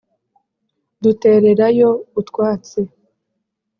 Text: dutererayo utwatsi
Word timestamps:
dutererayo 1.03 1.89
utwatsi 2.19 2.79